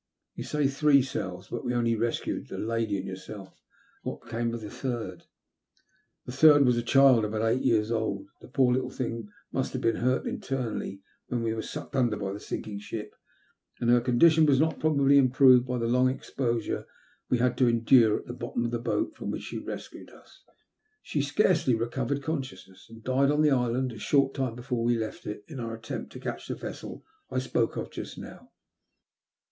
[0.33, 3.61] You say * three selves,' but we only rescued the lady and yourself.
[4.01, 5.25] What, then, became of the third?""
[6.25, 8.25] The third was a child about eight years old.
[8.41, 12.33] The poor httle thing must have been hurt internally when we were sucked under by
[12.33, 13.13] the sinking ship,
[13.79, 16.87] and her condition was probably not improved by the long exposure
[17.29, 20.43] we had to endure on the bottom of the boat from which you rescued us.
[21.03, 25.27] She scarcely recovered consciousness, and died on the island a short time before we left
[25.27, 28.49] it in our attempt to catch the vessel I spoke of just now."